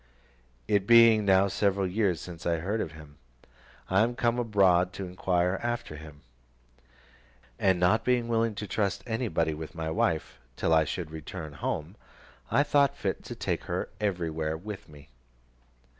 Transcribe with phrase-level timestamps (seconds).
[0.67, 3.19] It being now several years since I heard of him,
[3.87, 6.21] I am come abroad to inquire after him;
[7.59, 11.97] and not being willing to trust anybody with my wife, till I should return home,
[12.49, 15.09] I thought fit to take her everywhere with me.